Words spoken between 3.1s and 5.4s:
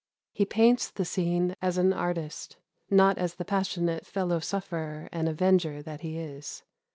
as the passionate fellow sufferer and